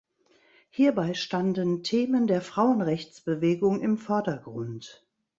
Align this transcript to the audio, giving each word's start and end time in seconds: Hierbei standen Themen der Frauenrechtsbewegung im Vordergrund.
Hierbei 0.71 1.13
standen 1.13 1.83
Themen 1.83 2.25
der 2.25 2.41
Frauenrechtsbewegung 2.41 3.81
im 3.81 3.99
Vordergrund. 3.99 5.05